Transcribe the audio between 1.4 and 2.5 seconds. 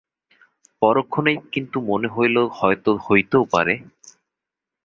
কিন্তু মনে হইল